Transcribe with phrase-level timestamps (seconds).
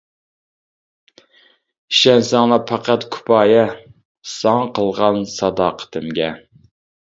[1.95, 3.61] ئىشەنسەڭلا پەقەت كۇپايە،
[4.33, 6.35] ساڭا قىلغان ساداقىتىمگە.